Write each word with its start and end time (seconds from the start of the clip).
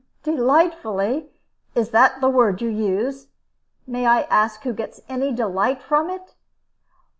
"Delightfully! 0.23 1.29
Is 1.75 1.91
that 1.91 2.21
the 2.21 2.27
word 2.27 2.59
you 2.59 2.69
use? 2.69 3.27
May 3.85 4.07
I 4.07 4.21
ask 4.31 4.63
who 4.63 4.73
gets 4.73 5.01
any 5.07 5.31
delight 5.31 5.79
from 5.83 6.09
it?" 6.09 6.33